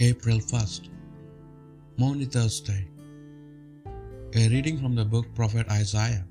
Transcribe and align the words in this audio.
April 0.00 0.38
1st, 0.38 0.88
Maundy 1.98 2.24
Thursday. 2.24 2.88
A 4.34 4.48
reading 4.48 4.78
from 4.80 4.94
the 4.94 5.04
book 5.04 5.26
Prophet 5.34 5.68
Isaiah. 5.68 6.24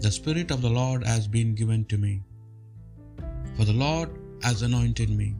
The 0.00 0.10
Spirit 0.10 0.50
of 0.50 0.60
the 0.60 0.68
Lord 0.68 1.02
has 1.02 1.26
been 1.26 1.54
given 1.54 1.86
to 1.86 1.96
me, 1.96 2.22
for 3.56 3.64
the 3.64 3.72
Lord 3.72 4.10
has 4.42 4.60
anointed 4.60 5.08
me. 5.08 5.34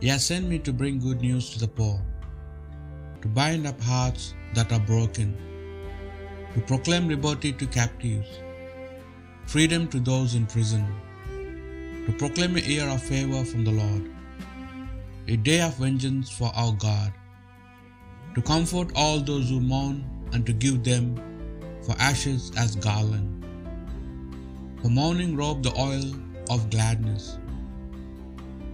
He 0.00 0.06
has 0.06 0.24
sent 0.24 0.48
me 0.48 0.60
to 0.60 0.72
bring 0.72 1.00
good 1.00 1.20
news 1.20 1.50
to 1.50 1.58
the 1.58 1.66
poor, 1.66 2.00
to 3.22 3.28
bind 3.28 3.66
up 3.66 3.80
hearts 3.80 4.34
that 4.54 4.70
are 4.70 4.86
broken, 4.94 5.36
to 6.54 6.60
proclaim 6.60 7.08
liberty 7.08 7.52
to 7.52 7.66
captives, 7.66 8.28
freedom 9.46 9.88
to 9.88 9.98
those 9.98 10.36
in 10.36 10.46
prison, 10.46 10.86
to 12.06 12.12
proclaim 12.12 12.54
a 12.56 12.60
year 12.60 12.88
of 12.88 13.02
favor 13.02 13.44
from 13.44 13.64
the 13.64 13.72
Lord, 13.72 14.15
a 15.28 15.36
day 15.36 15.60
of 15.60 15.74
vengeance 15.76 16.30
for 16.30 16.52
our 16.54 16.72
God, 16.74 17.12
to 18.36 18.42
comfort 18.42 18.92
all 18.94 19.18
those 19.18 19.48
who 19.48 19.60
mourn 19.60 20.04
and 20.32 20.46
to 20.46 20.52
give 20.52 20.84
them 20.84 21.16
for 21.82 21.96
ashes 21.98 22.52
as 22.56 22.76
garland. 22.76 23.44
For 24.80 24.88
mourning 24.88 25.36
robe 25.36 25.64
the 25.64 25.74
oil 25.76 26.04
of 26.48 26.70
gladness, 26.70 27.38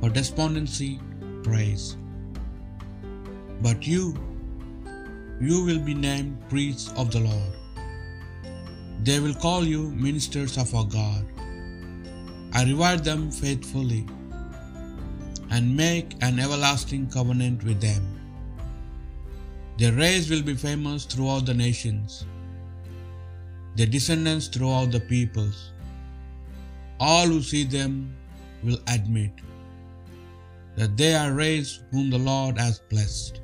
for 0.01 0.11
despondency 0.11 1.01
praise. 1.43 1.97
But 3.63 3.87
you, 3.87 4.15
you 5.41 5.65
will 5.65 5.79
be 5.79 5.95
named 5.95 6.37
priests 6.51 6.93
of 6.97 7.11
the 7.11 7.21
Lord. 7.21 7.53
They 9.05 9.21
will 9.21 9.35
call 9.35 9.65
you 9.65 9.91
ministers 9.91 10.59
of 10.59 10.75
our 10.75 10.85
God. 10.85 11.25
I 12.53 12.65
reward 12.65 13.05
them 13.05 13.31
faithfully 13.31 14.07
and 15.57 15.77
make 15.81 16.15
an 16.27 16.39
everlasting 16.45 17.05
covenant 17.15 17.65
with 17.69 17.81
them. 17.87 18.05
Their 19.81 19.93
race 19.93 20.27
will 20.31 20.45
be 20.51 20.55
famous 20.63 21.05
throughout 21.13 21.45
the 21.51 21.57
nations, 21.67 22.25
their 23.77 23.91
descendants 23.95 24.49
throughout 24.55 24.91
the 24.97 25.03
peoples. 25.13 25.61
All 27.09 27.27
who 27.33 27.41
see 27.51 27.65
them 27.77 27.95
will 28.65 28.81
admit 28.97 29.47
that 30.77 30.97
they 31.01 31.15
are 31.23 31.33
raised 31.45 31.81
whom 31.91 32.11
the 32.11 32.25
Lord 32.33 32.59
has 32.65 32.79
blessed. 32.93 33.41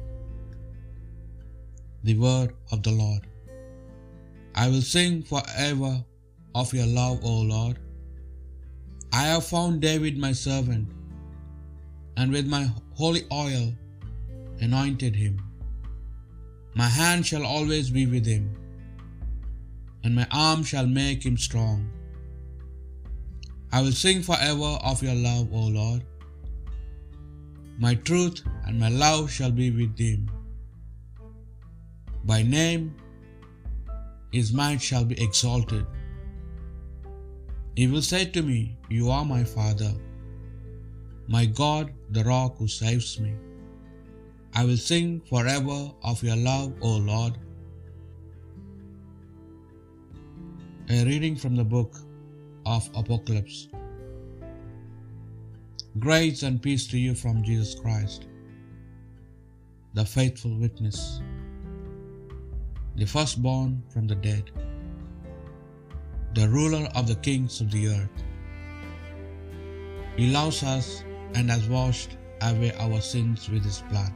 The 2.05 2.19
word 2.27 2.55
of 2.73 2.83
the 2.87 2.95
Lord. 3.05 3.25
I 4.55 4.69
will 4.69 4.87
sing 4.95 5.17
forever 5.33 5.93
of 6.61 6.73
your 6.79 6.87
love, 7.01 7.19
O 7.33 7.35
Lord. 7.55 7.79
I 9.13 9.25
have 9.33 9.45
found 9.47 9.83
David 9.89 10.17
my 10.27 10.33
servant, 10.33 10.89
and 12.19 12.33
with 12.37 12.49
my 12.55 12.63
holy 13.01 13.23
oil 13.33 13.67
anointed 14.67 15.15
him. 15.25 15.35
My 16.81 16.89
hand 17.01 17.27
shall 17.29 17.47
always 17.57 17.91
be 17.99 18.05
with 18.15 18.27
him, 18.35 18.47
and 20.03 20.15
my 20.21 20.27
arm 20.47 20.65
shall 20.71 20.89
make 21.01 21.23
him 21.29 21.37
strong. 21.49 21.81
I 23.77 23.83
will 23.83 23.97
sing 24.03 24.23
forever 24.29 24.73
of 24.91 25.03
your 25.07 25.19
love, 25.29 25.47
O 25.61 25.65
Lord. 25.81 26.03
My 27.87 27.95
truth 28.09 28.43
and 28.67 28.81
my 28.85 28.91
love 29.05 29.31
shall 29.37 29.55
be 29.63 29.69
with 29.81 29.97
him. 30.07 30.23
By 32.31 32.41
name 32.43 32.85
his 34.33 34.53
might 34.61 34.83
shall 34.89 35.05
be 35.13 35.21
exalted. 35.27 35.87
He 37.77 37.87
will 37.93 38.07
say 38.13 38.25
to 38.37 38.43
me, 38.51 38.61
You 38.97 39.11
are 39.17 39.25
my 39.25 39.45
Father, 39.45 39.93
my 41.29 41.45
God, 41.45 41.93
the 42.11 42.25
rock 42.25 42.57
who 42.57 42.67
saves 42.67 43.21
me. 43.21 43.35
I 44.55 44.65
will 44.65 44.79
sing 44.79 45.21
forever 45.29 45.91
of 46.03 46.23
your 46.23 46.37
love, 46.37 46.73
O 46.81 46.97
Lord. 46.97 47.35
A 50.89 51.05
reading 51.05 51.37
from 51.37 51.55
the 51.55 51.65
book 51.65 51.99
of 52.65 52.89
Apocalypse. 52.97 53.69
Grace 55.99 56.43
and 56.45 56.63
peace 56.63 56.87
to 56.87 56.99
you 56.99 57.15
from 57.15 57.43
Jesus 57.43 57.75
Christ, 57.75 58.27
the 59.93 60.05
faithful 60.07 60.57
witness, 60.59 61.21
the 62.97 63.05
firstborn 63.05 63.83
from 63.91 64.07
the 64.07 64.15
dead, 64.15 64.51
the 66.35 66.49
ruler 66.49 66.89
of 66.95 67.07
the 67.07 67.17
kings 67.17 67.61
of 67.61 67.71
the 67.71 67.89
earth. 67.89 68.25
He 70.17 70.31
loves 70.31 70.63
us 70.63 71.05
and 71.35 71.51
has 71.51 71.69
washed 71.69 72.17
away 72.43 72.73
our 72.79 73.01
sins 73.01 73.49
with 73.51 73.65
his 73.65 73.83
blood, 73.91 74.13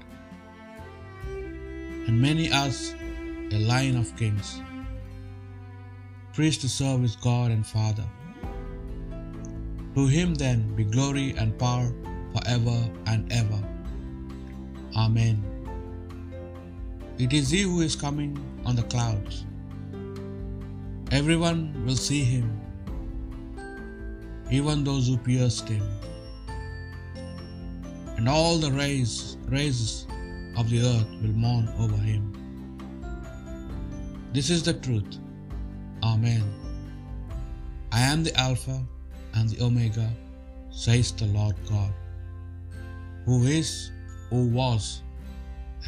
and 2.07 2.21
many 2.21 2.51
us 2.51 2.95
a 3.53 3.59
line 3.59 3.97
of 3.97 4.17
kings, 4.17 4.61
priests 6.33 6.63
to 6.63 6.69
serve 6.69 7.03
his 7.03 7.17
God 7.17 7.51
and 7.51 7.67
Father. 7.67 8.09
To 9.95 10.07
him 10.07 10.35
then 10.35 10.75
be 10.75 10.85
glory 10.85 11.35
and 11.37 11.59
power 11.59 11.93
forever 12.33 12.91
and 13.07 13.31
ever. 13.31 13.63
Amen. 14.97 15.45
It 17.19 17.33
is 17.35 17.51
he 17.51 17.63
who 17.63 17.83
is 17.83 17.95
coming 17.95 18.39
on 18.65 18.75
the 18.75 18.85
clouds. 18.85 19.45
Everyone 21.11 21.85
will 21.85 21.97
see 21.97 22.25
him, 22.25 22.59
even 24.51 24.83
those 24.83 25.09
who 25.09 25.19
pierced 25.19 25.69
him. 25.69 25.83
And 28.23 28.29
all 28.29 28.59
the 28.59 28.71
race, 28.71 29.37
races 29.49 30.07
of 30.57 30.71
the 30.71 30.79
earth 30.81 31.09
will 31.21 31.33
mourn 31.45 31.69
over 31.77 31.97
him. 31.97 32.23
This 34.33 34.49
is 34.49 34.63
the 34.63 34.75
truth. 34.75 35.19
Amen. 36.05 36.45
I 37.91 38.01
am 38.03 38.23
the 38.23 38.33
Alpha 38.39 38.81
and 39.35 39.49
the 39.49 39.65
Omega, 39.65 40.09
says 40.71 41.11
the 41.11 41.25
Lord 41.25 41.57
God, 41.69 41.93
who 43.25 43.43
is, 43.43 43.91
who 44.31 44.47
was, 44.51 45.03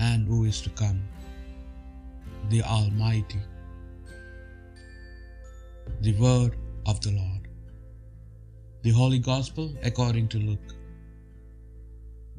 and 0.00 0.27
who 0.27 0.44
is 0.44 0.61
to 0.62 0.71
come, 0.71 1.00
the 2.50 2.65
Almighty. 2.65 3.43
The 6.00 6.15
Word 6.15 6.56
of 6.84 7.00
the 7.00 7.12
Lord. 7.12 7.47
The 8.83 8.91
Holy 8.91 9.21
Gospel 9.21 9.73
according 9.84 10.27
to 10.31 10.39
Luke. 10.39 10.75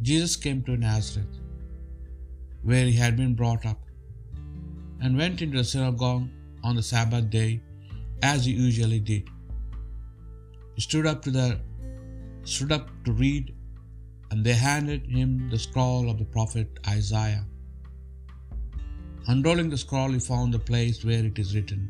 Jesus 0.01 0.35
came 0.35 0.61
to 0.63 0.78
Nazareth, 0.78 1.39
where 2.63 2.85
he 2.85 2.94
had 2.94 3.16
been 3.16 3.35
brought 3.35 3.66
up, 3.66 3.81
and 5.01 5.17
went 5.17 5.41
into 5.41 5.57
the 5.57 5.63
synagogue 5.63 6.28
on 6.63 6.75
the 6.75 6.83
Sabbath 6.83 7.29
day, 7.29 7.61
as 8.22 8.45
he 8.45 8.51
usually 8.51 9.00
did. 9.00 9.29
He 10.75 10.81
stood 10.81 11.05
up 11.05 11.22
to 11.23 11.31
the 11.31 11.59
stood 12.44 12.72
up 12.72 12.89
to 13.05 13.11
read, 13.11 13.55
and 14.31 14.44
they 14.45 14.53
handed 14.53 15.05
him 15.17 15.50
the 15.50 15.59
scroll 15.59 16.09
of 16.09 16.17
the 16.19 16.25
prophet 16.25 16.79
Isaiah. 16.88 17.45
Unrolling 19.28 19.69
the 19.69 19.78
scroll, 19.78 20.11
he 20.11 20.19
found 20.19 20.53
the 20.53 20.59
place 20.59 21.03
where 21.03 21.25
it 21.25 21.39
is 21.39 21.55
written, 21.55 21.84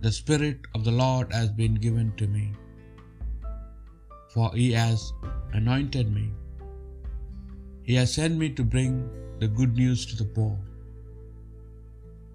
The 0.00 0.12
Spirit 0.12 0.60
of 0.74 0.84
the 0.84 0.90
Lord 0.90 1.32
has 1.32 1.50
been 1.50 1.76
given 1.86 2.12
to 2.16 2.26
me, 2.26 2.52
for 4.32 4.50
he 4.54 4.72
has 4.72 5.12
anointed 5.52 6.12
me. 6.14 6.30
He 7.88 7.94
has 8.00 8.14
sent 8.14 8.36
me 8.42 8.48
to 8.58 8.64
bring 8.74 8.92
the 9.40 9.48
good 9.48 9.74
news 9.76 10.06
to 10.06 10.16
the 10.16 10.28
poor, 10.36 10.56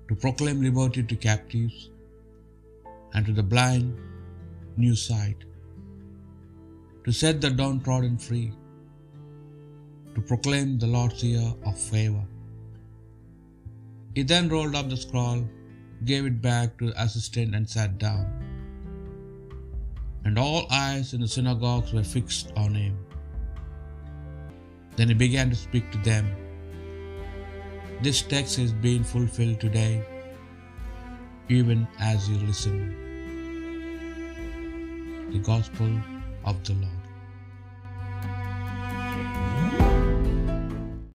to 0.07 0.15
proclaim 0.15 0.61
liberty 0.61 1.03
to 1.03 1.15
captives, 1.15 1.89
and 3.13 3.25
to 3.25 3.33
the 3.39 3.47
blind 3.53 3.97
new 4.77 4.95
sight, 4.95 5.43
to 7.05 7.11
set 7.11 7.41
the 7.41 7.49
downtrodden 7.49 8.17
free, 8.17 8.51
to 10.15 10.21
proclaim 10.21 10.77
the 10.77 10.91
Lord's 10.95 11.23
year 11.23 11.47
of 11.65 11.79
favor. 11.79 12.25
He 14.13 14.23
then 14.23 14.49
rolled 14.49 14.75
up 14.75 14.89
the 14.89 14.97
scroll, 14.97 15.41
gave 16.05 16.25
it 16.25 16.41
back 16.41 16.77
to 16.77 16.87
the 16.87 17.01
assistant, 17.01 17.55
and 17.55 17.67
sat 17.77 17.97
down. 17.97 18.46
And 20.27 20.37
all 20.37 20.67
eyes 20.69 21.13
in 21.13 21.21
the 21.21 21.27
synagogues 21.27 21.93
were 21.93 22.03
fixed 22.03 22.51
on 22.57 22.75
him. 22.75 22.97
Then 24.97 25.07
he 25.07 25.13
began 25.13 25.49
to 25.49 25.55
speak 25.55 25.89
to 25.93 25.97
them. 25.99 26.27
This 28.01 28.21
text 28.23 28.59
is 28.59 28.73
being 28.73 29.05
fulfilled 29.05 29.61
today, 29.61 30.03
even 31.47 31.87
as 32.01 32.27
you 32.29 32.35
listen. 32.39 32.93
The 35.31 35.39
Gospel 35.39 35.97
of 36.43 36.61
the 36.65 36.73
Lord. 36.73 36.96